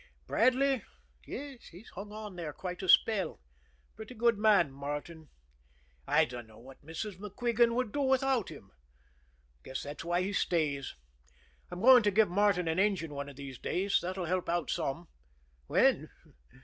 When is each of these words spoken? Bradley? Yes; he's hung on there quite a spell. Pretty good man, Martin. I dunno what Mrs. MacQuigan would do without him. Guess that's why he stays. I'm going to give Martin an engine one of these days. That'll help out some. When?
Bradley? 0.25 0.81
Yes; 1.27 1.65
he's 1.67 1.89
hung 1.89 2.11
on 2.11 2.35
there 2.35 2.53
quite 2.53 2.81
a 2.81 2.89
spell. 2.89 3.39
Pretty 3.95 4.15
good 4.15 4.35
man, 4.35 4.71
Martin. 4.71 5.29
I 6.07 6.25
dunno 6.25 6.57
what 6.57 6.83
Mrs. 6.83 7.19
MacQuigan 7.19 7.75
would 7.75 7.91
do 7.91 8.01
without 8.01 8.49
him. 8.49 8.71
Guess 9.63 9.83
that's 9.83 10.03
why 10.03 10.23
he 10.23 10.33
stays. 10.33 10.95
I'm 11.69 11.81
going 11.81 12.01
to 12.01 12.09
give 12.09 12.31
Martin 12.31 12.67
an 12.67 12.79
engine 12.79 13.13
one 13.13 13.29
of 13.29 13.35
these 13.35 13.59
days. 13.59 13.99
That'll 14.01 14.25
help 14.25 14.49
out 14.49 14.71
some. 14.71 15.07
When? 15.67 16.09